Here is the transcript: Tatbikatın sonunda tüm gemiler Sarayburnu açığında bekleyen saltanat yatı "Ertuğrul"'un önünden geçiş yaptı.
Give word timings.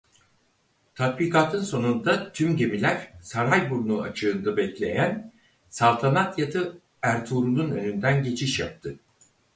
Tatbikatın 0.95 1.61
sonunda 1.63 2.31
tüm 2.31 2.57
gemiler 2.57 3.13
Sarayburnu 3.21 4.01
açığında 4.01 4.57
bekleyen 4.57 5.33
saltanat 5.69 6.39
yatı 6.39 6.81
"Ertuğrul"'un 7.01 7.69
önünden 7.71 8.23
geçiş 8.23 8.59
yaptı. 8.59 8.97